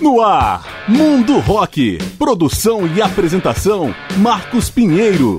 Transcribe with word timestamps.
No 0.00 0.20
ar, 0.20 0.86
Mundo 0.86 1.40
Rock. 1.40 1.98
Produção 2.16 2.86
e 2.86 3.02
apresentação, 3.02 3.92
Marcos 4.18 4.70
Pinheiro. 4.70 5.38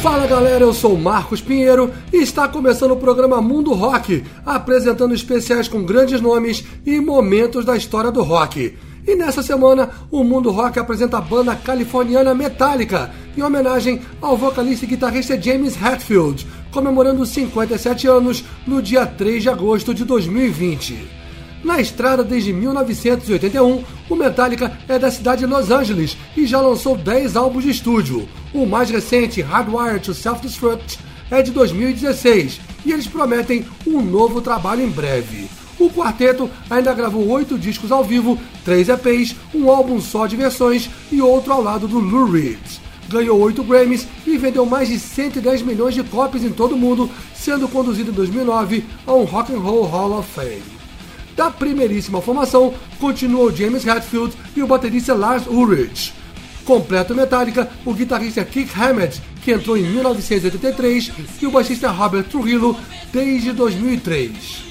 Fala 0.00 0.26
galera, 0.26 0.64
eu 0.64 0.72
sou 0.72 0.96
Marcos 0.96 1.42
Pinheiro 1.42 1.92
e 2.10 2.22
está 2.22 2.48
começando 2.48 2.92
o 2.92 2.96
programa 2.96 3.40
Mundo 3.42 3.74
Rock, 3.74 4.24
apresentando 4.46 5.14
especiais 5.14 5.68
com 5.68 5.84
grandes 5.84 6.22
nomes 6.22 6.64
e 6.86 6.98
momentos 7.00 7.66
da 7.66 7.76
história 7.76 8.10
do 8.10 8.22
rock. 8.22 8.74
E 9.06 9.14
nessa 9.14 9.42
semana, 9.42 9.90
o 10.10 10.24
Mundo 10.24 10.50
Rock 10.50 10.78
apresenta 10.78 11.18
a 11.18 11.20
banda 11.20 11.54
californiana 11.54 12.34
Metallica, 12.34 13.10
em 13.36 13.42
homenagem 13.42 14.00
ao 14.22 14.36
vocalista 14.36 14.86
e 14.86 14.88
guitarrista 14.88 15.40
James 15.40 15.76
Hetfield, 15.76 16.46
comemorando 16.74 17.24
57 17.24 18.08
anos 18.08 18.44
no 18.66 18.82
dia 18.82 19.06
3 19.06 19.44
de 19.44 19.48
agosto 19.48 19.94
de 19.94 20.04
2020. 20.04 21.08
Na 21.62 21.80
estrada 21.80 22.24
desde 22.24 22.52
1981, 22.52 23.84
o 24.10 24.16
Metallica 24.16 24.76
é 24.88 24.98
da 24.98 25.10
cidade 25.10 25.42
de 25.42 25.46
Los 25.46 25.70
Angeles 25.70 26.16
e 26.36 26.44
já 26.46 26.60
lançou 26.60 26.96
10 26.96 27.36
álbuns 27.36 27.62
de 27.62 27.70
estúdio. 27.70 28.28
O 28.52 28.66
mais 28.66 28.90
recente, 28.90 29.40
Hardwired 29.40 30.00
to 30.00 30.12
Self-Destruct, 30.12 30.98
é 31.30 31.40
de 31.40 31.52
2016 31.52 32.60
e 32.84 32.92
eles 32.92 33.06
prometem 33.06 33.64
um 33.86 34.02
novo 34.02 34.42
trabalho 34.42 34.82
em 34.82 34.90
breve. 34.90 35.48
O 35.78 35.88
quarteto 35.88 36.50
ainda 36.68 36.92
gravou 36.92 37.26
oito 37.28 37.56
discos 37.56 37.92
ao 37.92 38.02
vivo, 38.02 38.38
três 38.64 38.88
EPs, 38.88 39.36
um 39.54 39.70
álbum 39.70 40.00
só 40.00 40.26
de 40.26 40.36
versões 40.36 40.90
e 41.10 41.22
outro 41.22 41.52
ao 41.52 41.62
lado 41.62 41.86
do 41.86 42.00
Lou 42.00 42.30
Reed. 42.30 42.83
Ganhou 43.14 43.38
oito 43.42 43.62
Grammys 43.62 44.08
e 44.26 44.36
vendeu 44.36 44.66
mais 44.66 44.88
de 44.88 44.98
110 44.98 45.62
milhões 45.62 45.94
de 45.94 46.02
cópias 46.02 46.42
em 46.42 46.50
todo 46.50 46.74
o 46.74 46.76
mundo, 46.76 47.08
sendo 47.32 47.68
conduzido 47.68 48.10
em 48.10 48.12
2009 48.12 48.84
a 49.06 49.14
um 49.14 49.22
Rock 49.22 49.54
and 49.54 49.60
Roll 49.60 49.84
Hall 49.84 50.18
of 50.18 50.28
Fame. 50.32 50.64
Da 51.36 51.48
primeiríssima 51.48 52.20
formação, 52.20 52.74
continuou 52.98 53.54
James 53.54 53.86
Hetfield 53.86 54.34
e 54.56 54.64
o 54.64 54.66
baterista 54.66 55.14
Lars 55.14 55.46
Ulrich. 55.46 56.12
Completo 56.64 57.14
Metallica, 57.14 57.70
o 57.84 57.94
guitarrista 57.94 58.44
Kick 58.44 58.68
Hammett, 58.76 59.22
que 59.44 59.52
entrou 59.52 59.76
em 59.76 59.84
1983, 59.84 61.12
e 61.40 61.46
o 61.46 61.52
baixista 61.52 61.92
Robert 61.92 62.24
Trujillo 62.24 62.76
desde 63.12 63.52
2003. 63.52 64.64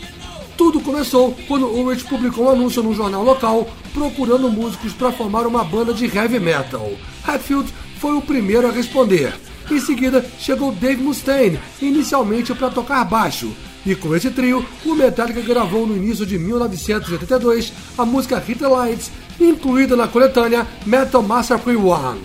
Tudo 0.58 0.81
começou 0.81 1.33
quando 1.47 1.67
Ulrich 1.67 2.03
publicou 2.03 2.47
um 2.47 2.49
anúncio 2.49 2.83
num 2.83 2.94
jornal 2.94 3.23
local 3.23 3.69
procurando 3.94 4.52
músicos 4.52 4.91
para 4.91 5.14
formar 5.14 5.47
uma 5.47 5.64
banda 5.64 5.94
de 5.94 6.05
heavy 6.05 6.41
metal. 6.41 6.91
Hatfield 7.25 7.71
foi 8.03 8.15
o 8.15 8.21
primeiro 8.21 8.67
a 8.67 8.71
responder. 8.71 9.33
Em 9.71 9.79
seguida 9.79 10.25
chegou 10.37 10.73
Dave 10.73 11.01
Mustaine, 11.01 11.57
inicialmente 11.81 12.53
para 12.53 12.69
tocar 12.69 13.01
baixo. 13.05 13.53
E 13.85 13.95
com 13.95 14.13
esse 14.13 14.29
trio, 14.29 14.65
o 14.85 14.93
Metallica 14.93 15.39
gravou 15.39 15.87
no 15.87 15.95
início 15.95 16.25
de 16.25 16.37
1982 16.37 17.71
a 17.97 18.03
música 18.03 18.37
Hit 18.39 18.59
the 18.59 18.67
Lights, 18.67 19.09
incluída 19.39 19.95
na 19.95 20.05
coletânea 20.05 20.67
Metal 20.85 21.23
Massacre 21.23 21.77
1. 21.77 22.17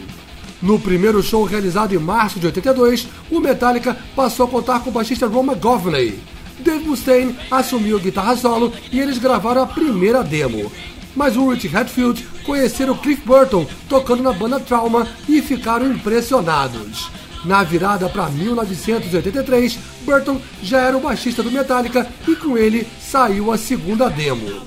No 0.60 0.80
primeiro 0.80 1.22
show 1.22 1.44
realizado 1.44 1.94
em 1.94 1.98
março 1.98 2.40
de 2.40 2.46
82, 2.46 3.06
o 3.30 3.38
Metallica 3.38 3.96
passou 4.16 4.46
a 4.46 4.48
contar 4.48 4.80
com 4.80 4.90
o 4.90 4.92
baixista 4.92 5.28
Ron 5.28 5.44
McGovney. 5.44 6.18
Dave 6.58 6.88
Mustaine 6.88 7.36
assumiu 7.52 7.98
a 7.98 8.00
guitarra 8.00 8.36
solo 8.36 8.72
e 8.90 8.98
eles 8.98 9.18
gravaram 9.18 9.62
a 9.62 9.66
primeira 9.66 10.24
demo. 10.24 10.72
Mas 11.19 11.36
Ulrich 11.36 11.66
e 11.66 11.77
Hatfield 11.77 12.24
conheceram 12.47 12.97
Cliff 12.97 13.20
Burton 13.27 13.66
tocando 13.88 14.22
na 14.22 14.33
banda 14.33 14.61
Trauma 14.61 15.05
e 15.28 15.42
ficaram 15.42 15.91
impressionados. 15.91 17.11
Na 17.44 17.64
virada 17.64 18.08
para 18.08 18.28
1983, 18.28 19.78
Burton 20.02 20.41
já 20.62 20.78
era 20.78 20.96
o 20.96 21.00
baixista 21.00 21.42
do 21.42 21.50
Metallica 21.50 22.06
e 22.27 22.36
com 22.36 22.56
ele 22.56 22.86
saiu 23.00 23.50
a 23.50 23.58
segunda 23.58 24.08
demo. 24.08 24.62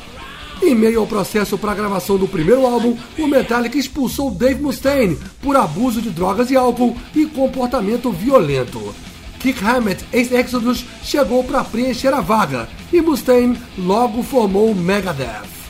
Em 0.61 0.75
meio 0.75 0.99
ao 0.99 1.07
processo 1.07 1.57
para 1.57 1.71
a 1.71 1.75
gravação 1.75 2.17
do 2.17 2.27
primeiro 2.27 2.65
álbum, 2.65 2.97
o 3.17 3.27
Metallica 3.27 3.77
expulsou 3.77 4.29
Dave 4.29 4.61
Mustaine 4.61 5.17
por 5.41 5.55
abuso 5.55 6.01
de 6.01 6.09
drogas 6.09 6.51
e 6.51 6.57
álcool 6.57 6.97
e 7.15 7.27
comportamento 7.27 8.11
violento. 8.11 8.93
Kick 9.39 9.63
Hammett, 9.63 10.03
ex-Exodus, 10.11 10.83
chegou 11.01 11.45
para 11.45 11.63
preencher 11.63 12.13
a 12.13 12.19
vaga 12.19 12.67
e 12.91 13.01
Mustaine 13.01 13.57
logo 13.77 14.21
formou 14.21 14.69
o 14.69 14.75
Megadeth. 14.75 15.60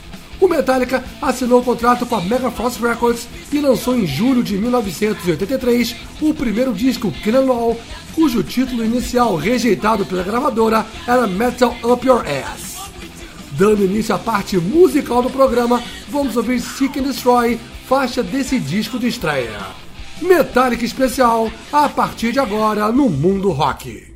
O 0.42 0.48
Metallica 0.48 1.04
assinou 1.22 1.60
o 1.60 1.64
contrato 1.64 2.04
com 2.04 2.16
a 2.16 2.20
Megaforce 2.20 2.82
Records 2.82 3.28
e 3.52 3.60
lançou 3.60 3.96
em 3.96 4.04
julho 4.04 4.42
de 4.42 4.58
1983 4.58 5.94
o 6.20 6.34
primeiro 6.34 6.74
disco, 6.74 7.12
Kill 7.12 7.52
All, 7.52 7.80
cujo 8.12 8.42
título 8.42 8.84
inicial 8.84 9.36
rejeitado 9.36 10.04
pela 10.04 10.24
gravadora 10.24 10.84
era 11.06 11.28
Metal 11.28 11.76
Up 11.84 12.04
Your 12.04 12.24
Ass. 12.26 12.90
Dando 13.52 13.84
início 13.84 14.16
à 14.16 14.18
parte 14.18 14.56
musical 14.56 15.22
do 15.22 15.30
programa, 15.30 15.80
vamos 16.08 16.36
ouvir 16.36 16.60
Seek 16.60 16.98
and 16.98 17.04
Destroy, 17.04 17.56
faixa 17.88 18.20
desse 18.20 18.58
disco 18.58 18.98
de 18.98 19.06
estreia. 19.06 19.60
Metallica 20.20 20.84
especial 20.84 21.52
a 21.72 21.88
partir 21.88 22.32
de 22.32 22.40
agora 22.40 22.90
no 22.90 23.08
Mundo 23.08 23.52
Rock. 23.52 24.12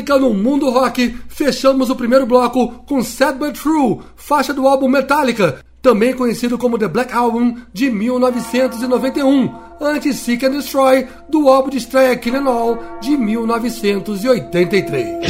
Metallica 0.00 0.18
no 0.18 0.34
mundo 0.34 0.70
rock. 0.70 1.14
Fechamos 1.28 1.90
o 1.90 1.96
primeiro 1.96 2.26
bloco 2.26 2.82
com 2.86 3.02
Sad 3.02 3.38
But 3.38 3.60
True, 3.60 3.98
faixa 4.16 4.54
do 4.54 4.66
álbum 4.66 4.88
Metallica, 4.88 5.60
também 5.82 6.14
conhecido 6.14 6.58
como 6.58 6.78
The 6.78 6.88
Black 6.88 7.12
Album 7.12 7.56
de 7.72 7.90
1991, 7.90 9.54
antes 9.80 10.16
Seek 10.16 10.46
and 10.46 10.52
Destroy 10.52 11.06
do 11.28 11.48
álbum 11.48 11.70
de 11.70 11.78
estreia 11.78 12.16
Killing 12.16 12.46
All 12.46 12.78
de 13.00 13.16
1983. 13.16 15.20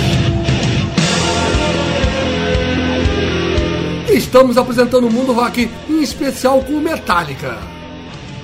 Estamos 4.11 4.59
apresentando 4.59 5.07
o 5.07 5.13
mundo 5.13 5.33
rock, 5.33 5.71
em 5.89 6.03
especial 6.03 6.61
com 6.63 6.81
Metallica. 6.81 7.59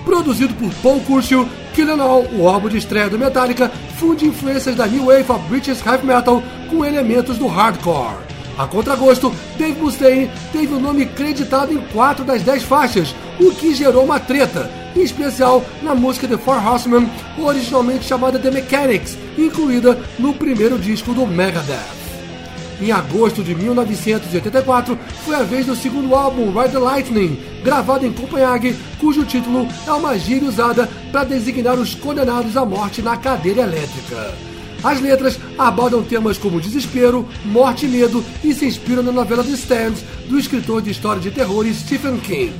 Produzido 0.04 0.54
por 0.54 0.72
Paul 0.74 1.00
Curcio, 1.00 1.48
Killing 1.76 2.00
All, 2.00 2.24
o 2.32 2.48
álbum 2.48 2.70
de 2.70 2.78
estreia 2.78 3.10
do 3.10 3.18
Metallica, 3.18 3.70
funde 3.98 4.24
influências 4.24 4.74
da 4.74 4.86
New 4.86 5.08
Wave 5.08 5.30
of 5.30 5.46
British 5.46 5.84
Heavy 5.84 6.06
Metal 6.06 6.42
com 6.70 6.82
elementos 6.82 7.36
do 7.36 7.46
hardcore. 7.46 8.16
A 8.56 8.66
contragosto, 8.66 9.30
Dave 9.58 9.78
Mustaine 9.78 10.30
teve 10.50 10.72
o 10.72 10.80
nome 10.80 11.04
creditado 11.04 11.74
em 11.74 11.78
4 11.92 12.24
das 12.24 12.40
10 12.40 12.62
faixas, 12.62 13.14
o 13.38 13.50
que 13.50 13.74
gerou 13.74 14.06
uma 14.06 14.18
treta, 14.18 14.70
em 14.96 15.02
especial 15.02 15.62
na 15.82 15.94
música 15.94 16.26
The 16.26 16.38
Four 16.38 16.66
Horsemen, 16.66 17.10
originalmente 17.36 18.06
chamada 18.06 18.38
The 18.38 18.50
Mechanics, 18.50 19.18
incluída 19.36 19.98
no 20.18 20.32
primeiro 20.32 20.78
disco 20.78 21.12
do 21.12 21.26
Megadeth. 21.26 22.05
Em 22.80 22.92
agosto 22.92 23.42
de 23.42 23.54
1984, 23.54 24.98
foi 25.24 25.34
a 25.34 25.42
vez 25.42 25.64
do 25.64 25.74
segundo 25.74 26.14
álbum 26.14 26.52
Ride 26.52 26.72
the 26.72 26.78
Lightning, 26.78 27.38
gravado 27.64 28.04
em 28.04 28.12
Copenhague, 28.12 28.76
cujo 28.98 29.24
título 29.24 29.66
é 29.86 29.92
uma 29.92 30.18
gíria 30.18 30.48
usada 30.48 30.86
para 31.10 31.24
designar 31.24 31.78
os 31.78 31.94
condenados 31.94 32.54
à 32.54 32.66
morte 32.66 33.00
na 33.00 33.16
cadeira 33.16 33.62
elétrica. 33.62 34.34
As 34.84 35.00
letras 35.00 35.38
abordam 35.58 36.02
temas 36.02 36.36
como 36.36 36.60
desespero, 36.60 37.26
morte 37.46 37.86
e 37.86 37.88
medo 37.88 38.22
e 38.44 38.52
se 38.52 38.66
inspiram 38.66 39.02
na 39.02 39.10
novela 39.10 39.42
The 39.42 39.52
Stand, 39.52 39.94
do 40.28 40.38
escritor 40.38 40.82
de 40.82 40.90
história 40.90 41.20
de 41.20 41.30
terror 41.30 41.66
Stephen 41.72 42.18
King. 42.18 42.52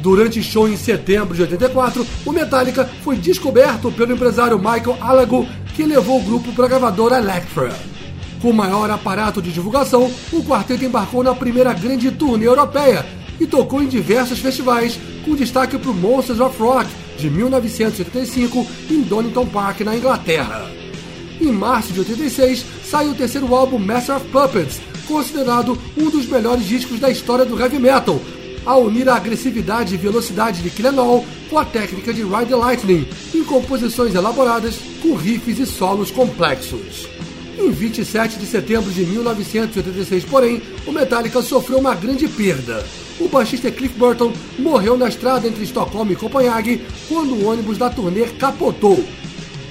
Durante 0.00 0.42
show 0.42 0.68
em 0.68 0.76
setembro 0.76 1.36
de 1.36 1.42
84, 1.42 2.04
o 2.24 2.32
Metallica 2.32 2.84
foi 3.02 3.16
descoberto 3.16 3.92
pelo 3.92 4.12
empresário 4.12 4.58
Michael 4.58 4.98
Alago, 5.00 5.46
que 5.74 5.84
levou 5.84 6.18
o 6.18 6.24
grupo 6.24 6.52
para 6.52 6.66
a 6.66 6.68
gravadora 6.68 7.18
Elektra. 7.18 7.72
Com 8.40 8.52
maior 8.52 8.90
aparato 8.90 9.40
de 9.40 9.50
divulgação, 9.50 10.10
o 10.32 10.42
quarteto 10.42 10.84
embarcou 10.84 11.22
na 11.22 11.34
primeira 11.34 11.72
grande 11.72 12.10
turnê 12.10 12.46
europeia 12.46 13.04
e 13.40 13.46
tocou 13.46 13.82
em 13.82 13.88
diversos 13.88 14.38
festivais, 14.38 14.98
com 15.24 15.34
destaque 15.34 15.78
para 15.78 15.90
o 15.90 15.94
Monsters 15.94 16.40
of 16.40 16.58
Rock 16.60 16.88
de 17.16 17.30
1985 17.30 18.66
em 18.90 19.02
Donington 19.02 19.46
Park, 19.46 19.80
na 19.80 19.96
Inglaterra. 19.96 20.70
Em 21.40 21.52
março 21.52 21.92
de 21.92 22.00
86, 22.00 22.64
saiu 22.84 23.10
o 23.10 23.14
terceiro 23.14 23.54
álbum 23.54 23.78
Master 23.78 24.16
of 24.16 24.26
Puppets, 24.28 24.80
considerado 25.06 25.78
um 25.96 26.10
dos 26.10 26.26
melhores 26.26 26.66
discos 26.66 26.98
da 26.98 27.10
história 27.10 27.44
do 27.44 27.58
heavy 27.58 27.78
metal, 27.78 28.20
ao 28.64 28.82
unir 28.82 29.08
a 29.08 29.16
agressividade 29.16 29.94
e 29.94 29.98
velocidade 29.98 30.62
de 30.62 30.70
Killenol 30.70 31.24
com 31.48 31.58
a 31.58 31.64
técnica 31.64 32.12
de 32.12 32.22
Ride 32.22 32.46
the 32.46 32.56
Lightning, 32.56 33.08
em 33.34 33.44
composições 33.44 34.14
elaboradas 34.14 34.78
com 35.00 35.14
riffs 35.14 35.58
e 35.58 35.66
solos 35.66 36.10
complexos. 36.10 37.15
Em 37.58 37.70
27 37.70 38.38
de 38.38 38.46
setembro 38.46 38.90
de 38.90 39.06
1986, 39.06 40.24
porém, 40.26 40.62
o 40.86 40.92
Metallica 40.92 41.40
sofreu 41.40 41.78
uma 41.78 41.94
grande 41.94 42.28
perda. 42.28 42.84
O 43.18 43.28
baixista 43.28 43.70
Cliff 43.70 43.98
Burton 43.98 44.30
morreu 44.58 44.96
na 44.98 45.08
estrada 45.08 45.48
entre 45.48 45.64
Estocolmo 45.64 46.12
e 46.12 46.16
Copenhague 46.16 46.86
quando 47.08 47.34
o 47.34 47.46
ônibus 47.46 47.78
da 47.78 47.88
turnê 47.88 48.26
capotou. 48.26 49.02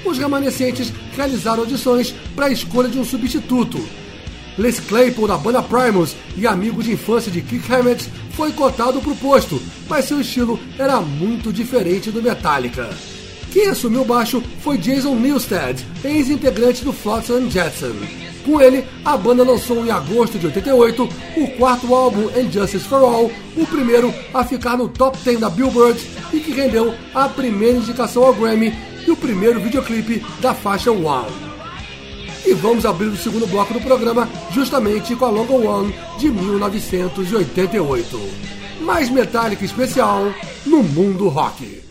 Os 0.04 0.18
remanescentes 0.18 0.92
realizaram 1.16 1.62
audições 1.62 2.14
para 2.36 2.48
a 2.48 2.52
escolha 2.52 2.90
de 2.90 2.98
um 2.98 3.06
substituto. 3.06 3.80
Les 4.58 4.80
Claypool 4.80 5.28
da 5.28 5.38
banda 5.38 5.62
Primus 5.62 6.16
e 6.36 6.48
amigo 6.48 6.82
de 6.82 6.94
infância 6.94 7.32
de 7.32 7.42
Kirk 7.42 7.72
Hammett 7.72 8.10
foi 8.32 8.52
cotado 8.52 9.00
para 9.00 9.12
o 9.12 9.16
posto, 9.16 9.62
mas 9.88 10.06
seu 10.06 10.22
estilo 10.22 10.60
era 10.80 11.02
muito 11.02 11.54
diferente 11.54 12.10
do 12.10 12.22
Metallica. 12.22 12.90
Quem 13.56 13.68
assumiu 13.70 14.02
o 14.02 14.06
baixo 14.06 14.44
foi 14.60 14.78
Jason 14.78 15.16
Newsted, 15.16 15.82
ex-integrante 16.04 16.84
do 16.84 16.92
Flotsam 16.92 17.50
Jetsam. 17.50 17.96
Com 18.44 18.60
ele, 18.60 18.84
a 19.06 19.16
banda 19.16 19.46
lançou 19.46 19.86
em 19.86 19.90
agosto 19.90 20.38
de 20.38 20.48
88 20.48 21.08
o 21.38 21.48
quarto 21.52 21.96
álbum 21.96 22.30
Injustice 22.38 22.84
for 22.84 23.02
All, 23.02 23.32
o 23.56 23.66
primeiro 23.66 24.14
a 24.34 24.44
ficar 24.44 24.76
no 24.76 24.90
top 24.90 25.18
10 25.20 25.40
da 25.40 25.50
Billboard 25.50 25.98
e 26.34 26.42
que 26.42 26.52
rendeu 26.52 26.94
a 27.14 27.30
primeira 27.30 27.78
indicação 27.78 28.26
ao 28.26 28.34
Grammy 28.34 28.74
e 29.08 29.12
o 29.12 29.16
primeiro 29.16 29.62
videoclipe 29.62 30.22
da 30.42 30.54
faixa 30.54 30.92
One. 30.92 31.32
E 32.46 32.54
vamos 32.56 32.86
abrir 32.86 33.08
o 33.08 33.16
segundo 33.16 33.48
bloco 33.48 33.74
do 33.74 33.80
programa 33.80 34.28
justamente 34.52 35.16
com 35.16 35.24
a 35.24 35.30
Logo 35.30 35.66
One 35.66 35.96
de 36.20 36.30
1988. 36.30 38.20
Mais 38.82 39.10
Metallica 39.10 39.64
especial 39.64 40.26
no 40.66 40.84
mundo 40.84 41.30
rock. 41.30 41.85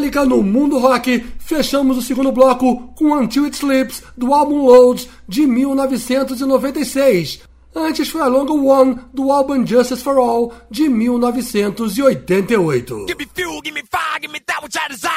Metallica 0.00 0.24
no 0.24 0.42
mundo 0.42 0.78
rock, 0.78 1.22
fechamos 1.38 1.98
o 1.98 2.02
segundo 2.02 2.32
bloco 2.32 2.90
com 2.96 3.14
Until 3.14 3.44
It 3.44 3.54
Sleeps, 3.54 4.02
do 4.16 4.32
álbum 4.32 4.64
Loads, 4.64 5.06
de 5.28 5.46
1996. 5.46 7.40
Antes 7.74 8.08
foi 8.08 8.22
a 8.22 8.26
Longer 8.26 8.54
One, 8.54 8.98
do 9.12 9.30
álbum 9.30 9.66
Justice 9.66 10.02
for 10.02 10.16
All, 10.16 10.54
de 10.70 10.88
1988. 10.88 13.08
Give 13.08 13.18
me 13.18 13.26
fuel, 13.34 13.60
give 13.62 13.74
me 13.74 13.82
fire, 13.90 14.22
give 14.22 14.32
me 14.32 14.40
that 14.46 14.62
which 14.62 14.78
I 14.78 14.88
desire. 14.88 15.12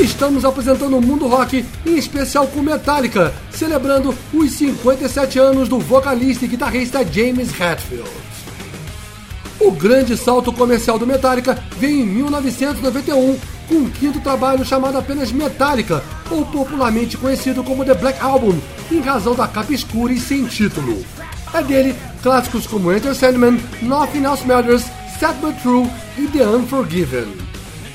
Estamos 0.00 0.44
apresentando 0.44 0.96
o 0.96 1.02
mundo 1.02 1.26
rock, 1.26 1.64
em 1.84 1.96
especial 1.96 2.46
com 2.46 2.62
Metallica, 2.62 3.34
celebrando 3.50 4.14
os 4.32 4.52
57 4.52 5.40
anos 5.40 5.68
do 5.68 5.80
vocalista 5.80 6.44
e 6.44 6.48
guitarrista 6.48 7.04
James 7.04 7.50
Hetfield. 7.58 8.25
O 9.60 9.70
grande 9.70 10.16
salto 10.16 10.52
comercial 10.52 10.98
do 10.98 11.06
Metallica 11.06 11.58
veio 11.78 12.02
em 12.02 12.06
1991 12.06 13.38
com 13.68 13.74
um 13.74 13.90
quinto 13.90 14.20
trabalho 14.20 14.64
chamado 14.64 14.98
apenas 14.98 15.32
Metallica, 15.32 16.02
ou 16.30 16.44
popularmente 16.44 17.16
conhecido 17.16 17.64
como 17.64 17.84
The 17.84 17.94
Black 17.94 18.20
Album, 18.20 18.58
em 18.90 19.00
razão 19.00 19.34
da 19.34 19.48
capa 19.48 19.72
escura 19.72 20.12
e 20.12 20.20
sem 20.20 20.44
título. 20.44 21.04
É 21.52 21.62
dele 21.62 21.94
clássicos 22.22 22.66
como 22.66 22.92
Enter 22.92 23.14
Sandman, 23.14 23.58
Nothing 23.82 24.24
Else 24.24 24.46
Matters, 24.46 24.84
Sad 25.18 25.38
But 25.40 25.56
True 25.62 25.90
e 26.18 26.26
The 26.26 26.46
Unforgiven. 26.46 27.26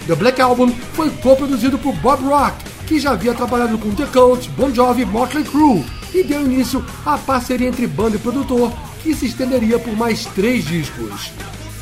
The 0.07 0.15
Black 0.15 0.41
Album 0.41 0.71
foi 0.93 1.09
co-produzido 1.09 1.77
por 1.77 1.93
Bob 1.97 2.23
Rock, 2.23 2.55
que 2.87 2.99
já 2.99 3.11
havia 3.11 3.33
trabalhado 3.33 3.77
com 3.77 3.91
The 3.91 4.07
Cult, 4.07 4.49
Bon 4.49 4.73
Jovi 4.73 5.03
e 5.03 5.05
Motley 5.05 5.43
Crue, 5.43 5.85
e 6.13 6.23
deu 6.23 6.41
início 6.41 6.83
à 7.05 7.17
parceria 7.17 7.69
entre 7.69 7.87
banda 7.87 8.15
e 8.15 8.19
produtor, 8.19 8.73
que 9.01 9.13
se 9.15 9.27
estenderia 9.27 9.79
por 9.79 9.95
mais 9.95 10.25
três 10.25 10.65
discos. 10.65 11.31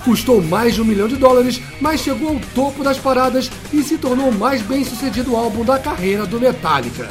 Custou 0.04 0.42
mais 0.42 0.76
de 0.76 0.82
um 0.82 0.86
milhão 0.86 1.08
de 1.08 1.16
dólares, 1.16 1.62
mas 1.82 2.02
chegou 2.02 2.30
ao 2.30 2.40
topo 2.56 2.84
das 2.84 2.98
paradas 2.98 3.52
e 3.74 3.84
se 3.84 3.98
tornou 3.98 4.30
o 4.30 4.38
mais 4.38 4.62
bem 4.62 4.84
sucedido 4.84 5.36
álbum 5.36 5.64
da 5.64 5.78
carreira 5.78 6.26
do 6.26 6.40
Metallica. 6.40 7.10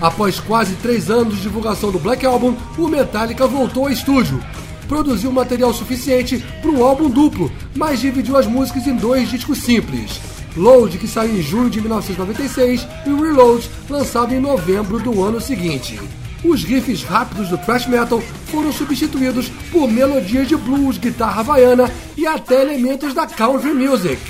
Após 0.00 0.38
quase 0.38 0.74
três 0.76 1.10
anos 1.10 1.36
de 1.36 1.42
divulgação 1.42 1.90
do 1.90 1.98
Black 1.98 2.24
Album, 2.24 2.56
o 2.76 2.88
Metallica 2.88 3.46
voltou 3.46 3.84
ao 3.84 3.92
estúdio. 3.92 4.42
Produziu 4.86 5.30
material 5.30 5.72
suficiente 5.74 6.42
para 6.62 6.70
um 6.70 6.84
álbum 6.84 7.10
duplo, 7.10 7.52
mas 7.74 8.00
dividiu 8.00 8.36
as 8.36 8.46
músicas 8.46 8.86
em 8.86 8.96
dois 8.96 9.28
discos 9.28 9.58
simples. 9.58 10.20
Load, 10.56 10.98
que 10.98 11.06
saiu 11.06 11.36
em 11.36 11.42
junho 11.42 11.70
de 11.70 11.80
1996, 11.80 12.86
e 13.06 13.10
Reload, 13.10 13.68
lançado 13.88 14.34
em 14.34 14.40
novembro 14.40 14.98
do 14.98 15.22
ano 15.22 15.40
seguinte. 15.40 16.00
Os 16.44 16.62
riffs 16.62 17.02
rápidos 17.02 17.48
do 17.48 17.58
thrash 17.58 17.86
metal 17.86 18.20
foram 18.46 18.72
substituídos 18.72 19.48
por 19.72 19.90
melodias 19.90 20.46
de 20.46 20.56
blues, 20.56 20.96
guitarra 20.96 21.40
havaiana 21.40 21.90
e 22.16 22.26
até 22.26 22.62
elementos 22.62 23.12
da 23.12 23.26
country 23.26 23.72
music. 23.72 24.20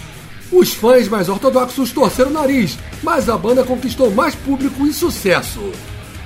Os 0.50 0.72
fãs 0.72 1.08
mais 1.08 1.28
ortodoxos 1.28 1.92
torceram 1.92 2.30
o 2.30 2.34
nariz, 2.34 2.78
mas 3.02 3.28
a 3.28 3.36
banda 3.36 3.62
conquistou 3.62 4.10
mais 4.10 4.34
público 4.34 4.86
e 4.86 4.92
sucesso. 4.92 5.60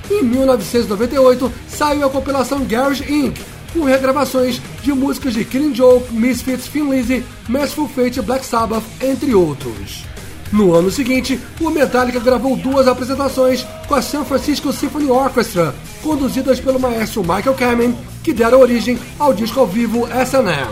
Em 0.09 0.23
1998 0.23 1.51
saiu 1.67 2.05
a 2.05 2.09
compilação 2.09 2.63
Garage 2.63 3.03
Inc., 3.11 3.37
com 3.73 3.83
regravações 3.83 4.61
de 4.83 4.93
músicas 4.93 5.33
de 5.33 5.43
Killing 5.43 5.73
Joke, 5.73 6.13
Misfits, 6.13 6.67
Thin 6.67 6.89
Lizzy, 6.89 7.25
Merciful 7.49 7.89
Fate 7.89 8.19
e 8.19 8.21
Black 8.21 8.45
Sabbath, 8.45 8.83
entre 9.01 9.33
outros. 9.33 10.12
No 10.53 10.75
ano 10.75 10.91
seguinte, 10.91 11.39
o 11.59 11.71
Metallica 11.71 12.19
gravou 12.19 12.55
duas 12.55 12.87
apresentações 12.87 13.65
com 13.87 13.95
a 13.95 14.03
San 14.03 14.23
Francisco 14.23 14.71
Symphony 14.71 15.09
Orchestra, 15.09 15.73
conduzidas 16.03 16.59
pelo 16.59 16.79
maestro 16.79 17.23
Michael 17.23 17.55
Kamen, 17.55 17.97
que 18.23 18.31
deram 18.31 18.59
origem 18.59 18.99
ao 19.17 19.33
disco 19.33 19.59
ao 19.59 19.65
vivo 19.65 20.07
S&M. 20.07 20.71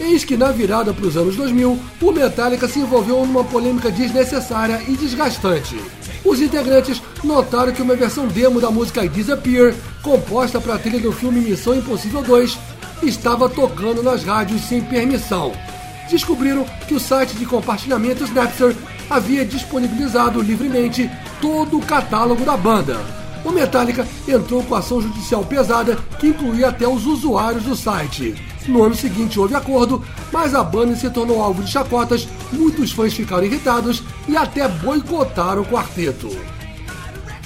Eis 0.00 0.24
que 0.24 0.36
na 0.36 0.50
virada 0.50 0.92
para 0.92 1.06
os 1.06 1.16
anos 1.16 1.36
2000, 1.36 1.78
o 2.00 2.10
Metallica 2.10 2.66
se 2.66 2.80
envolveu 2.80 3.24
numa 3.24 3.44
polêmica 3.44 3.92
desnecessária 3.92 4.82
e 4.88 4.96
desgastante. 4.96 5.80
Os 6.24 6.40
integrantes 6.40 7.00
notaram 7.22 7.70
que 7.70 7.80
uma 7.80 7.94
versão 7.94 8.26
demo 8.26 8.60
da 8.60 8.72
música 8.72 9.08
Disappear, 9.08 9.72
composta 10.02 10.60
para 10.60 10.74
a 10.74 10.78
trilha 10.78 10.98
do 10.98 11.12
filme 11.12 11.38
Missão 11.38 11.76
Impossível 11.76 12.22
2, 12.22 12.58
estava 13.04 13.48
tocando 13.48 14.02
nas 14.02 14.24
rádios 14.24 14.62
sem 14.62 14.80
permissão. 14.80 15.52
Descobriram 16.10 16.66
que 16.88 16.94
o 16.94 17.00
site 17.00 17.36
de 17.36 17.46
compartilhamento 17.46 18.24
Snapster 18.24 18.74
havia 19.08 19.44
disponibilizado 19.44 20.40
livremente 20.40 21.10
todo 21.40 21.78
o 21.78 21.84
catálogo 21.84 22.44
da 22.44 22.56
banda. 22.56 23.00
O 23.44 23.50
Metallica 23.50 24.06
entrou 24.26 24.62
com 24.62 24.74
ação 24.74 25.00
judicial 25.00 25.44
pesada 25.44 25.96
que 26.18 26.28
incluía 26.28 26.68
até 26.68 26.86
os 26.86 27.06
usuários 27.06 27.64
do 27.64 27.74
site. 27.74 28.34
No 28.68 28.84
ano 28.84 28.94
seguinte 28.94 29.40
houve 29.40 29.54
acordo, 29.54 30.04
mas 30.30 30.54
a 30.54 30.62
banda 30.62 30.94
se 30.94 31.10
tornou 31.10 31.42
alvo 31.42 31.62
de 31.62 31.70
chacotas, 31.70 32.28
muitos 32.52 32.92
fãs 32.92 33.12
ficaram 33.12 33.44
irritados 33.44 34.02
e 34.28 34.36
até 34.36 34.68
boicotaram 34.68 35.62
o 35.62 35.66
quarteto. 35.66 36.30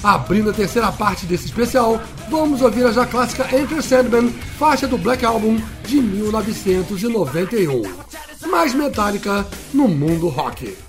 Abrindo 0.03 0.51
a 0.51 0.53
terceira 0.53 0.91
parte 0.91 1.25
desse 1.25 1.45
especial, 1.45 1.99
vamos 2.29 2.61
ouvir 2.61 2.85
a 2.85 2.91
já 2.91 3.05
clássica 3.05 3.47
Enter 3.55 3.81
Sandman, 3.81 4.29
faixa 4.59 4.87
do 4.87 4.97
Black 4.97 5.25
Album 5.25 5.59
de 5.85 5.99
1991. 5.99 7.81
Mais 8.47 8.75
Metallica 8.75 9.45
no 9.73 9.87
mundo 9.87 10.27
rock. 10.27 10.86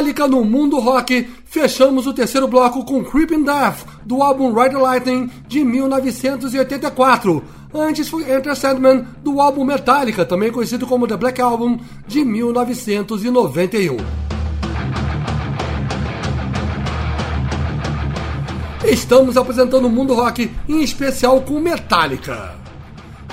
Metallica 0.00 0.26
no 0.26 0.42
mundo 0.46 0.78
rock, 0.78 1.28
fechamos 1.44 2.06
o 2.06 2.14
terceiro 2.14 2.48
bloco 2.48 2.82
com 2.86 3.04
Creeping 3.04 3.44
Death, 3.44 3.84
do 4.02 4.22
álbum 4.22 4.54
Ride 4.54 4.74
the 4.74 4.80
Lightning 4.80 5.30
de 5.46 5.62
1984. 5.62 7.44
Antes 7.74 8.08
foi 8.08 8.22
Enter 8.22 8.56
Sandman, 8.56 9.04
do 9.22 9.42
álbum 9.42 9.62
Metallica, 9.62 10.24
também 10.24 10.50
conhecido 10.50 10.86
como 10.86 11.06
The 11.06 11.18
Black 11.18 11.38
Album, 11.38 11.78
de 12.06 12.24
1991. 12.24 13.98
Estamos 18.86 19.36
apresentando 19.36 19.84
o 19.84 19.90
mundo 19.90 20.14
rock, 20.14 20.50
em 20.66 20.82
especial 20.82 21.42
com 21.42 21.60
Metallica. 21.60 22.54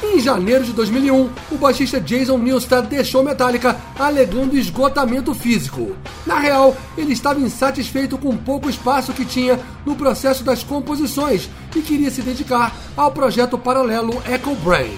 Em 0.04 0.20
janeiro 0.20 0.64
de 0.64 0.74
2001, 0.74 1.30
o 1.52 1.58
baixista 1.58 2.00
Jason 2.00 2.38
Newsted 2.38 2.88
deixou 2.88 3.24
Metallica 3.24 3.76
alegando 3.98 4.56
esgotamento 4.56 5.34
físico. 5.34 5.96
Na 6.26 6.38
real, 6.38 6.76
ele 6.96 7.14
estava 7.14 7.40
insatisfeito 7.40 8.16
com 8.18 8.30
o 8.30 8.38
pouco 8.38 8.70
espaço 8.70 9.12
que 9.12 9.26
tinha 9.26 9.60
no 9.86 9.96
processo 9.96 10.44
das 10.44 10.62
composições 10.62 11.50
e 11.76 11.82
queria 11.82 12.12
se 12.12 12.22
dedicar 12.22 12.76
ao 12.96 13.12
projeto 13.12 13.58
paralelo 13.58 14.22
Echo 14.30 14.54
Brain. 14.56 14.98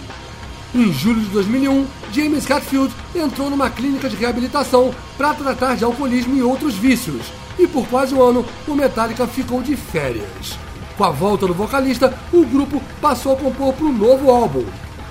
Em 0.75 0.91
julho 0.91 1.21
de 1.21 1.29
2001, 1.29 1.87
James 2.11 2.49
Hetfield 2.49 2.93
entrou 3.15 3.49
numa 3.49 3.69
clínica 3.69 4.09
de 4.09 4.17
reabilitação 4.17 4.93
para 5.17 5.33
tratar 5.33 5.75
de 5.77 5.83
alcoolismo 5.83 6.35
e 6.35 6.43
outros 6.43 6.75
vícios, 6.75 7.31
e 7.57 7.65
por 7.65 7.87
quase 7.87 8.13
um 8.13 8.21
ano 8.21 8.45
o 8.67 8.75
Metallica 8.75 9.25
ficou 9.25 9.63
de 9.63 9.75
férias. 9.75 10.59
Com 10.97 11.05
a 11.05 11.09
volta 11.09 11.47
do 11.47 11.53
vocalista, 11.53 12.13
o 12.31 12.45
grupo 12.45 12.81
passou 13.01 13.33
a 13.33 13.37
compor 13.37 13.73
para 13.73 13.85
um 13.85 13.93
novo 13.93 14.29
álbum. 14.29 14.65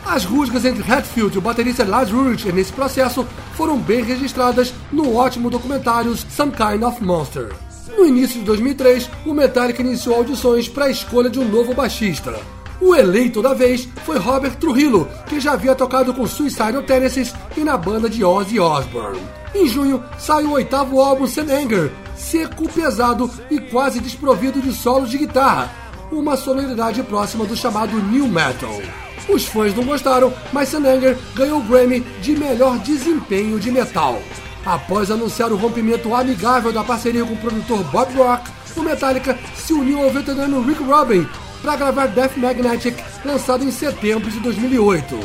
As 0.04 0.24
rusgas 0.24 0.64
entre 0.64 0.82
Hetfield 0.82 1.34
e 1.34 1.38
o 1.38 1.42
baterista 1.42 1.84
Lars 1.84 2.10
Ulrich 2.10 2.50
nesse 2.52 2.72
processo 2.72 3.26
foram 3.54 3.78
bem 3.78 4.02
registradas 4.02 4.72
no 4.90 5.16
ótimo 5.16 5.50
documentário 5.50 6.16
Some 6.16 6.52
Kind 6.52 6.82
of 6.82 7.02
Monster. 7.02 7.52
No 7.96 8.06
início 8.06 8.40
de 8.40 8.46
2003, 8.46 9.10
o 9.26 9.34
Metallica 9.34 9.82
iniciou 9.82 10.16
audições 10.16 10.68
para 10.68 10.86
a 10.86 10.90
escolha 10.90 11.28
de 11.28 11.38
um 11.38 11.48
novo 11.48 11.74
baixista. 11.74 12.38
O 12.80 12.94
eleito 12.94 13.42
da 13.42 13.54
vez 13.54 13.88
foi 14.04 14.18
Robert 14.18 14.56
Trujillo, 14.56 15.08
que 15.26 15.40
já 15.40 15.52
havia 15.52 15.74
tocado 15.74 16.14
com 16.14 16.26
Suicidal 16.26 16.82
Tendencies 16.82 17.34
e 17.56 17.60
na 17.60 17.76
banda 17.76 18.08
de 18.08 18.22
Ozzy 18.22 18.60
Osbourne. 18.60 19.20
Em 19.54 19.66
junho, 19.66 20.02
saiu 20.18 20.50
o 20.50 20.52
oitavo 20.52 21.00
álbum 21.00 21.26
Sun 21.26 21.50
Anger, 21.50 21.90
seco, 22.14 22.68
pesado 22.68 23.28
e 23.50 23.58
quase 23.58 23.98
desprovido 23.98 24.60
de 24.60 24.72
solos 24.72 25.10
de 25.10 25.18
guitarra, 25.18 25.70
uma 26.12 26.36
sonoridade 26.36 27.02
próxima 27.02 27.44
do 27.44 27.56
chamado 27.56 27.96
New 27.96 28.28
Metal. 28.28 28.80
Os 29.28 29.44
fãs 29.44 29.74
não 29.74 29.84
gostaram, 29.84 30.32
mas 30.52 30.72
Anger 30.74 31.16
ganhou 31.34 31.60
o 31.60 31.62
Grammy 31.62 32.00
de 32.22 32.34
melhor 32.34 32.78
desempenho 32.78 33.60
de 33.60 33.70
metal. 33.70 34.20
Após 34.64 35.10
anunciar 35.10 35.52
o 35.52 35.56
rompimento 35.56 36.14
amigável 36.14 36.72
da 36.72 36.82
parceria 36.82 37.24
com 37.24 37.34
o 37.34 37.38
produtor 37.38 37.84
Bob 37.84 38.14
Rock, 38.16 38.50
o 38.76 38.82
Metallica 38.82 39.38
se 39.54 39.72
uniu 39.72 40.02
ao 40.02 40.10
veterano 40.10 40.62
Rick 40.62 40.82
Rubin 40.82 41.26
para 41.62 41.76
gravar 41.76 42.06
Death 42.06 42.36
Magnetic, 42.36 42.96
lançado 43.24 43.64
em 43.64 43.70
setembro 43.70 44.30
de 44.30 44.40
2008. 44.40 45.18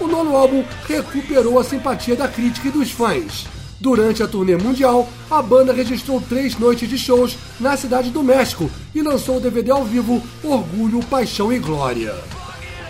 O 0.00 0.06
nono 0.06 0.36
álbum 0.36 0.64
recuperou 0.86 1.58
a 1.58 1.64
simpatia 1.64 2.16
da 2.16 2.28
crítica 2.28 2.68
e 2.68 2.70
dos 2.70 2.90
fãs. 2.90 3.46
Durante 3.80 4.22
a 4.22 4.28
turnê 4.28 4.56
mundial, 4.56 5.08
a 5.30 5.42
banda 5.42 5.72
registrou 5.72 6.20
três 6.20 6.56
noites 6.56 6.88
de 6.88 6.96
shows 6.96 7.36
na 7.58 7.76
cidade 7.76 8.10
do 8.10 8.22
México 8.22 8.70
e 8.94 9.02
lançou 9.02 9.36
o 9.36 9.40
DVD 9.40 9.72
ao 9.72 9.84
vivo 9.84 10.22
Orgulho, 10.42 11.00
Paixão 11.06 11.52
e 11.52 11.58
Glória. 11.58 12.41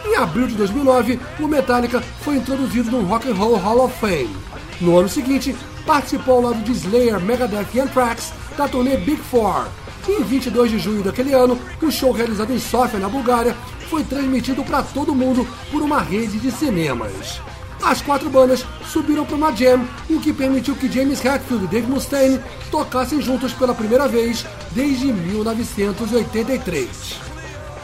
Em 0.04 0.16
abril 0.16 0.48
de 0.48 0.56
2009, 0.56 1.20
o 1.38 1.46
Metallica 1.46 2.00
foi 2.20 2.36
introduzido 2.36 2.90
no 2.90 3.02
Rock 3.02 3.30
and 3.30 3.34
Roll 3.34 3.56
Hall 3.56 3.84
of 3.84 3.96
Fame. 3.98 4.34
No 4.80 4.98
ano 4.98 5.08
seguinte, 5.08 5.54
participou 5.86 6.36
ao 6.36 6.42
lado 6.42 6.62
de 6.62 6.72
Slayer, 6.72 7.20
Megadeth 7.20 7.68
e 7.74 7.80
Anthrax 7.80 8.32
da 8.56 8.66
turnê 8.66 8.96
Big 8.96 9.22
Four. 9.22 9.66
Em 10.08 10.22
22 10.22 10.72
de 10.72 10.78
junho 10.78 11.02
daquele 11.02 11.32
ano, 11.32 11.58
o 11.80 11.90
show 11.90 12.10
realizado 12.10 12.52
em 12.52 12.58
Sofia, 12.58 12.98
na 12.98 13.08
Bulgária, 13.08 13.56
foi 13.88 14.02
transmitido 14.02 14.64
para 14.64 14.82
todo 14.82 15.14
mundo 15.14 15.46
por 15.70 15.82
uma 15.82 16.00
rede 16.00 16.38
de 16.38 16.50
cinemas. 16.50 17.40
As 17.82 18.02
quatro 18.02 18.30
bandas 18.30 18.64
subiram 18.86 19.24
para 19.24 19.36
uma 19.36 19.54
jam, 19.54 19.86
o 20.08 20.20
que 20.20 20.32
permitiu 20.32 20.74
que 20.74 20.90
James 20.90 21.24
Hetfield 21.24 21.64
e 21.64 21.68
Dave 21.68 21.86
Mustaine 21.86 22.40
tocassem 22.70 23.20
juntos 23.20 23.52
pela 23.52 23.74
primeira 23.74 24.08
vez 24.08 24.46
desde 24.72 25.12
1983. 25.12 27.31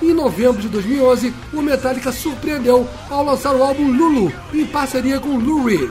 Em 0.01 0.13
novembro 0.13 0.63
de 0.63 0.69
2011, 0.69 1.35
o 1.53 1.61
Metallica 1.61 2.13
surpreendeu 2.13 2.89
ao 3.11 3.25
lançar 3.25 3.55
o 3.55 3.63
álbum 3.63 3.91
Lulu, 3.91 4.33
em 4.55 4.65
parceria 4.65 5.19
com 5.19 5.37
Lou 5.37 5.65
Reed. 5.65 5.91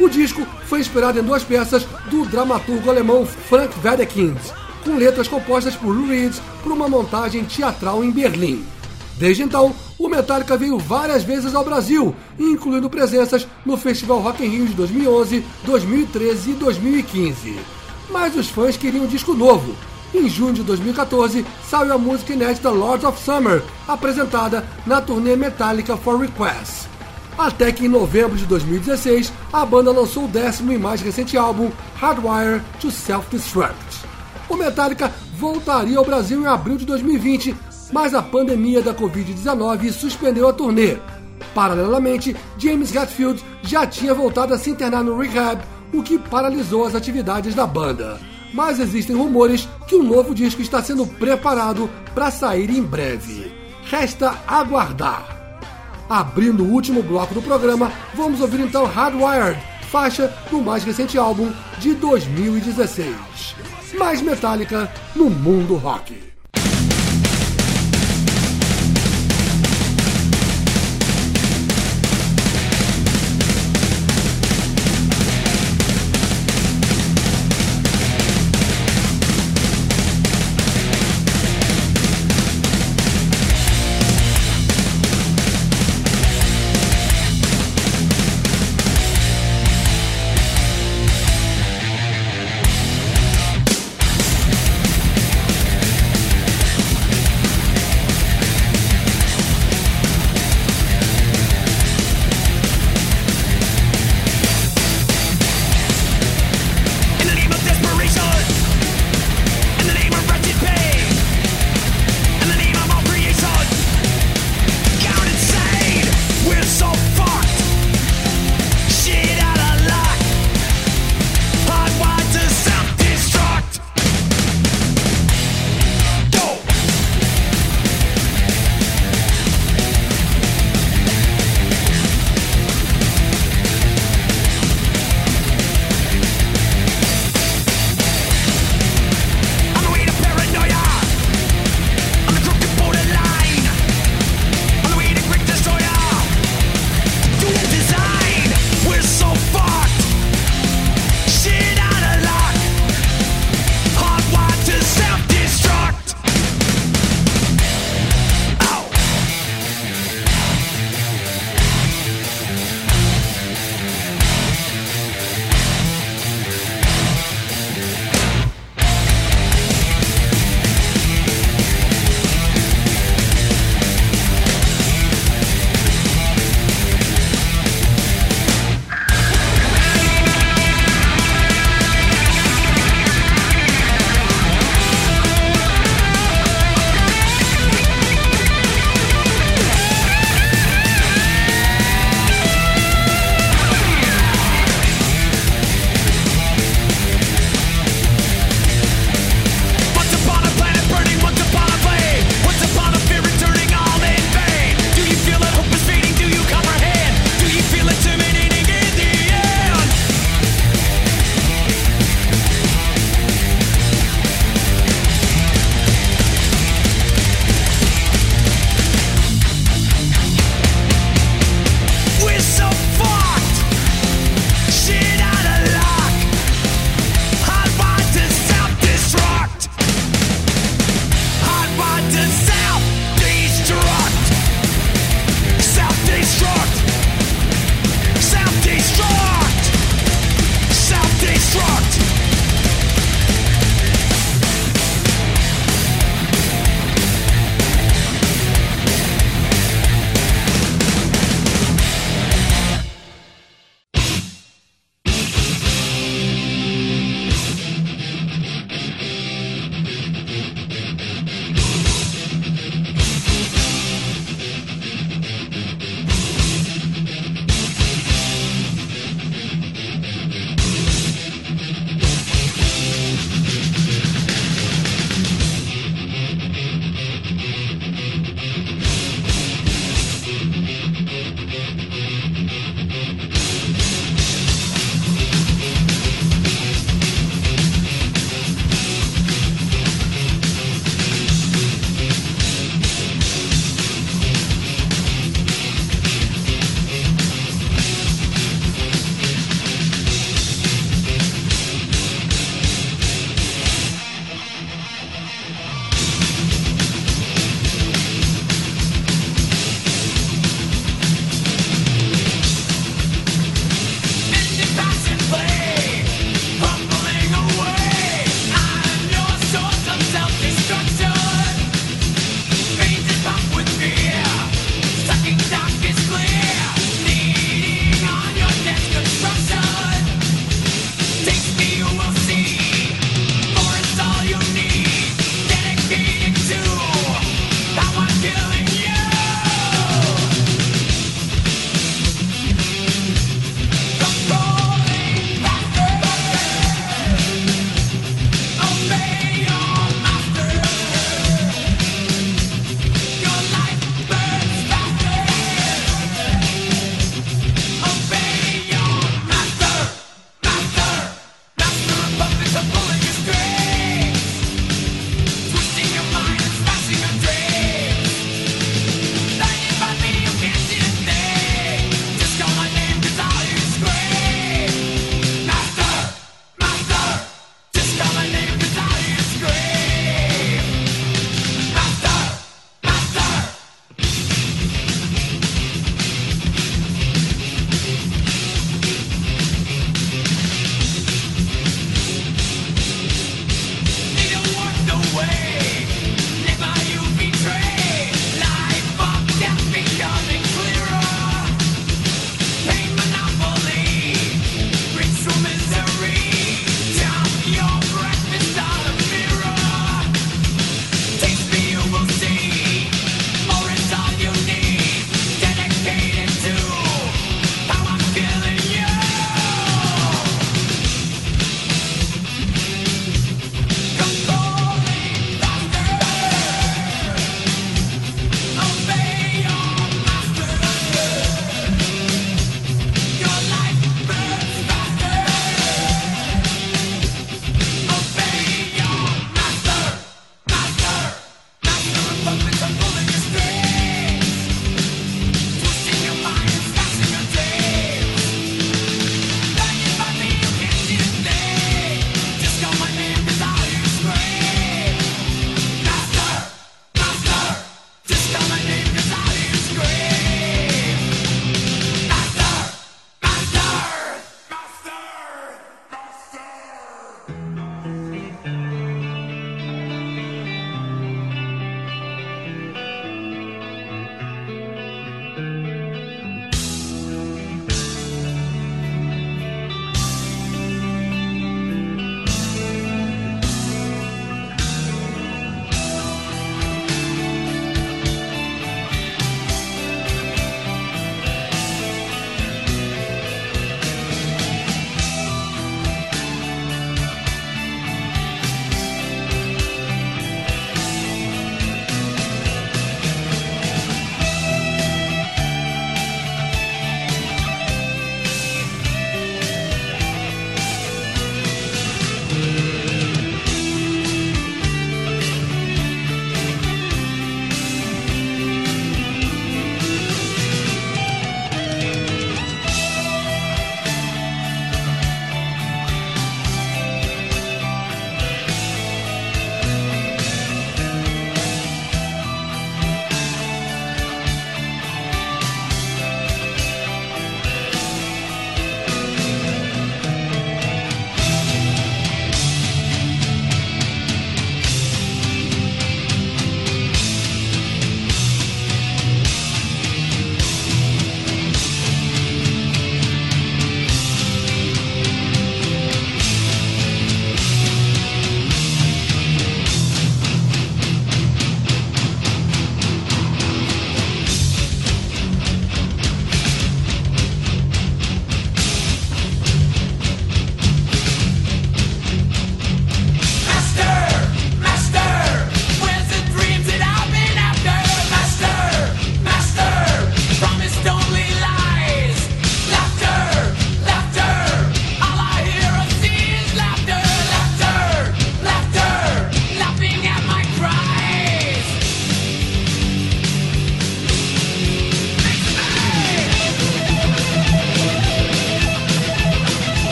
O 0.00 0.08
disco 0.08 0.44
foi 0.66 0.80
inspirado 0.80 1.20
em 1.20 1.22
duas 1.22 1.44
peças 1.44 1.86
do 2.10 2.26
dramaturgo 2.26 2.90
alemão 2.90 3.24
Frank 3.24 3.72
Wedekind, 3.84 4.36
com 4.84 4.96
letras 4.96 5.28
compostas 5.28 5.76
por 5.76 5.94
Lou 5.94 6.08
Reed 6.08 6.34
para 6.62 6.72
uma 6.72 6.88
montagem 6.88 7.44
teatral 7.44 8.02
em 8.02 8.10
Berlim. 8.10 8.64
Desde 9.16 9.44
então, 9.44 9.74
o 9.96 10.08
Metallica 10.08 10.56
veio 10.56 10.76
várias 10.76 11.22
vezes 11.22 11.54
ao 11.54 11.64
Brasil, 11.64 12.14
incluindo 12.38 12.90
presenças 12.90 13.46
no 13.64 13.76
Festival 13.76 14.18
Rock 14.18 14.44
in 14.44 14.48
Rio 14.48 14.66
de 14.66 14.74
2011, 14.74 15.44
2013 15.64 16.50
e 16.50 16.54
2015. 16.54 17.58
Mas 18.10 18.36
os 18.36 18.48
fãs 18.48 18.76
queriam 18.76 19.04
um 19.04 19.08
disco 19.08 19.34
novo. 19.34 19.74
Em 20.16 20.30
junho 20.30 20.54
de 20.54 20.62
2014, 20.62 21.44
saiu 21.68 21.92
a 21.92 21.98
música 21.98 22.32
inédita 22.32 22.70
Lords 22.70 23.04
of 23.04 23.22
Summer, 23.22 23.62
apresentada 23.86 24.64
na 24.86 24.98
turnê 24.98 25.36
Metallica 25.36 25.94
for 25.94 26.18
Request. 26.18 26.88
Até 27.36 27.70
que 27.70 27.84
em 27.84 27.88
novembro 27.88 28.34
de 28.34 28.46
2016, 28.46 29.30
a 29.52 29.66
banda 29.66 29.92
lançou 29.92 30.24
o 30.24 30.28
décimo 30.28 30.72
e 30.72 30.78
mais 30.78 31.02
recente 31.02 31.36
álbum, 31.36 31.70
Hardwire 32.00 32.62
to 32.80 32.90
Self-Destruct. 32.90 34.06
O 34.48 34.56
Metallica 34.56 35.12
voltaria 35.38 35.98
ao 35.98 36.04
Brasil 36.04 36.40
em 36.40 36.46
abril 36.46 36.78
de 36.78 36.86
2020, 36.86 37.54
mas 37.92 38.14
a 38.14 38.22
pandemia 38.22 38.80
da 38.80 38.94
Covid-19 38.94 39.92
suspendeu 39.92 40.48
a 40.48 40.52
turnê. 40.54 40.96
Paralelamente, 41.54 42.34
James 42.56 42.94
Hetfield 42.94 43.44
já 43.60 43.86
tinha 43.86 44.14
voltado 44.14 44.54
a 44.54 44.58
se 44.58 44.70
internar 44.70 45.04
no 45.04 45.18
rehab, 45.18 45.60
o 45.92 46.02
que 46.02 46.18
paralisou 46.18 46.86
as 46.86 46.94
atividades 46.94 47.54
da 47.54 47.66
banda. 47.66 48.18
Mas 48.52 48.80
existem 48.80 49.16
rumores 49.16 49.68
que 49.86 49.96
um 49.96 50.02
novo 50.02 50.34
disco 50.34 50.62
está 50.62 50.82
sendo 50.82 51.06
preparado 51.06 51.90
para 52.14 52.30
sair 52.30 52.70
em 52.70 52.82
breve. 52.82 53.52
Resta 53.84 54.34
aguardar. 54.46 55.36
Abrindo 56.08 56.64
o 56.64 56.72
último 56.72 57.02
bloco 57.02 57.34
do 57.34 57.42
programa, 57.42 57.92
vamos 58.14 58.40
ouvir 58.40 58.60
então 58.60 58.84
Hardwired, 58.84 59.60
faixa 59.90 60.32
do 60.50 60.60
mais 60.60 60.84
recente 60.84 61.18
álbum 61.18 61.52
de 61.78 61.94
2016. 61.94 63.14
Mais 63.98 64.20
Metallica 64.22 64.92
no 65.14 65.28
mundo 65.28 65.74
rock. 65.76 66.25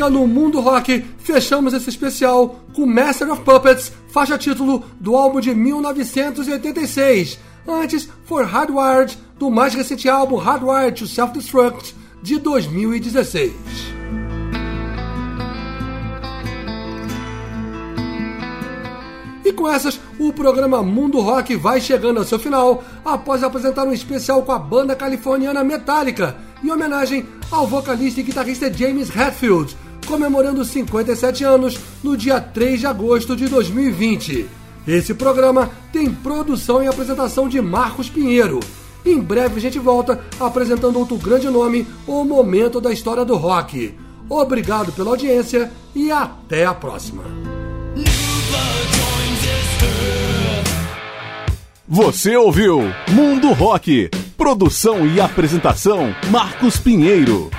Metallica 0.00 0.08
no 0.08 0.26
mundo 0.26 0.60
rock, 0.60 1.04
fechamos 1.18 1.74
esse 1.74 1.90
especial 1.90 2.60
com 2.74 2.86
Master 2.86 3.30
of 3.30 3.42
Puppets, 3.42 3.92
faixa 4.08 4.38
título 4.38 4.82
do 4.98 5.14
álbum 5.14 5.40
de 5.40 5.54
1986. 5.54 7.38
Antes, 7.68 8.08
For 8.24 8.46
Hardwired, 8.46 9.18
do 9.38 9.50
mais 9.50 9.74
recente 9.74 10.08
álbum 10.08 10.36
Hardwired 10.36 10.98
to 10.98 11.06
Self-Destruct, 11.06 11.94
de 12.22 12.38
2016. 12.38 13.52
E 19.44 19.52
com 19.52 19.68
essas, 19.68 20.00
o 20.18 20.32
programa 20.32 20.82
Mundo 20.82 21.20
Rock 21.20 21.56
vai 21.56 21.78
chegando 21.80 22.18
ao 22.18 22.24
seu 22.24 22.38
final, 22.38 22.82
após 23.04 23.42
apresentar 23.42 23.84
um 23.84 23.92
especial 23.92 24.42
com 24.42 24.52
a 24.52 24.58
banda 24.58 24.96
californiana 24.96 25.62
Metallica, 25.62 26.36
em 26.64 26.70
homenagem 26.70 27.26
ao 27.50 27.66
vocalista 27.66 28.20
e 28.20 28.22
guitarrista 28.22 28.72
James 28.72 29.14
Hetfield, 29.14 29.76
comemorando 30.10 30.64
57 30.64 31.44
anos 31.44 31.78
no 32.02 32.16
dia 32.16 32.40
3 32.40 32.80
de 32.80 32.86
agosto 32.86 33.36
de 33.36 33.46
2020. 33.46 34.48
Esse 34.86 35.14
programa 35.14 35.70
tem 35.92 36.12
produção 36.12 36.82
e 36.82 36.88
apresentação 36.88 37.48
de 37.48 37.60
Marcos 37.60 38.10
Pinheiro. 38.10 38.58
Em 39.06 39.20
breve 39.20 39.58
a 39.58 39.60
gente 39.60 39.78
volta 39.78 40.20
apresentando 40.40 40.98
outro 40.98 41.16
grande 41.16 41.48
nome 41.48 41.86
ou 42.08 42.24
momento 42.24 42.80
da 42.80 42.92
história 42.92 43.24
do 43.24 43.36
rock. 43.36 43.94
Obrigado 44.28 44.90
pela 44.90 45.10
audiência 45.10 45.70
e 45.94 46.10
até 46.10 46.66
a 46.66 46.74
próxima. 46.74 47.22
Você 51.86 52.36
ouviu 52.36 52.82
Mundo 53.12 53.52
Rock. 53.52 54.10
Produção 54.36 55.06
e 55.06 55.20
apresentação 55.20 56.14
Marcos 56.30 56.78
Pinheiro. 56.78 57.50